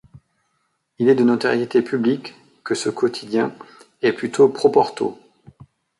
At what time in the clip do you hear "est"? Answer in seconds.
1.09-1.13, 4.01-4.13